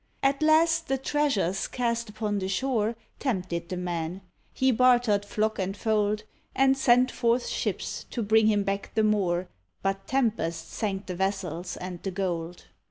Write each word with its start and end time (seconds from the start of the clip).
At 0.23 0.41
last 0.41 0.87
the 0.87 0.97
treasures 0.97 1.67
cast 1.67 2.09
upon 2.09 2.39
the 2.39 2.47
shore 2.49 2.95
Tempted 3.19 3.69
the 3.69 3.77
man; 3.77 4.21
he 4.51 4.71
bartered 4.71 5.23
flock 5.23 5.59
and 5.59 5.77
fold, 5.77 6.23
And 6.55 6.75
sent 6.75 7.11
forth 7.11 7.45
ships 7.45 8.03
to 8.09 8.23
bring 8.23 8.47
him 8.47 8.63
back 8.63 8.95
the 8.95 9.03
more; 9.03 9.47
But 9.83 10.07
tempests 10.07 10.73
sank 10.73 11.05
the 11.05 11.13
vessels 11.13 11.77
and 11.77 12.01
the 12.01 12.09
gold. 12.09 12.65